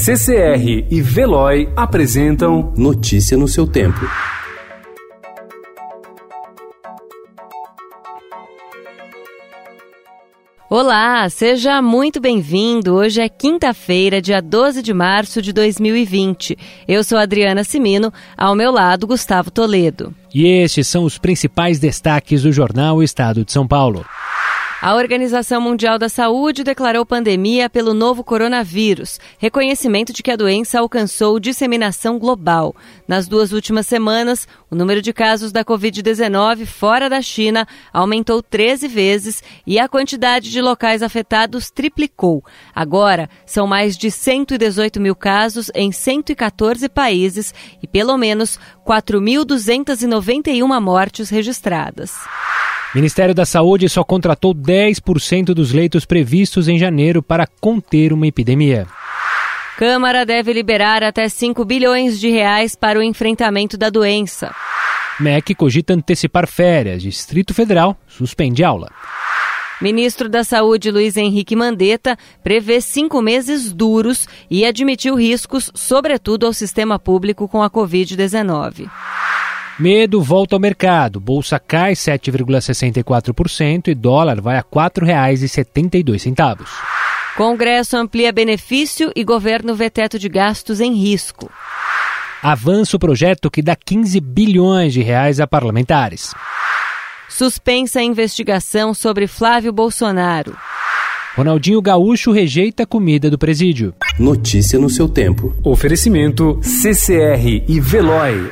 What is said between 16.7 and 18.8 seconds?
Eu sou Adriana Simino, ao meu